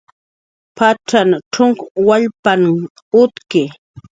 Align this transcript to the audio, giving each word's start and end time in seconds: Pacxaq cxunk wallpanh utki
Pacxaq 0.75 1.29
cxunk 1.53 1.77
wallpanh 2.07 2.67
utki 3.21 3.63